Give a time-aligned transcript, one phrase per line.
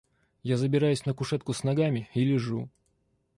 [0.43, 2.69] Я забираюсь на кушетку с ногами и лежу.